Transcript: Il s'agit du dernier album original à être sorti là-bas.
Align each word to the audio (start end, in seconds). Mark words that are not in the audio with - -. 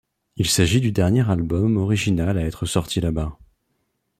Il 0.35 0.49
s'agit 0.49 0.81
du 0.81 0.91
dernier 0.91 1.29
album 1.29 1.77
original 1.77 2.39
à 2.39 2.41
être 2.41 2.65
sorti 2.65 2.99
là-bas. 3.01 3.37